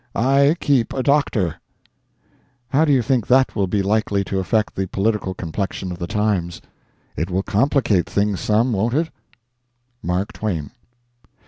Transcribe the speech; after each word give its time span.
I 0.15 0.55
keep 0.59 0.93
a 0.93 1.03
doctor." 1.03 1.57
How 2.69 2.85
do 2.85 2.91
you 2.91 3.03
think 3.03 3.27
that 3.27 3.55
will 3.55 3.67
be 3.67 3.83
likely 3.83 4.23
to 4.23 4.39
affect 4.39 4.73
the 4.75 4.87
political 4.87 5.35
complexion 5.35 5.91
of 5.91 5.99
the 5.99 6.07
times? 6.07 6.59
It 7.15 7.29
will 7.29 7.43
complicate 7.43 8.09
things 8.09 8.39
some, 8.39 8.73
won't 8.73 8.95
it? 8.95 9.11
MARK 10.01 10.33
TWAIN. 10.33 10.71